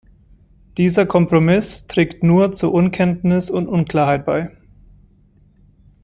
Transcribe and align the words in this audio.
Dieser 0.77 1.05
Kompromiss 1.05 1.85
trägt 1.85 2.23
nur 2.23 2.53
zu 2.53 2.73
Unkenntnis 2.73 3.51
und 3.51 3.67
Unklarheit 3.67 4.25
bei. 4.25 4.49